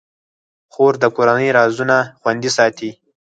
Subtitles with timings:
[0.73, 2.89] خور د کورنۍ رازونه خوندي ساتي.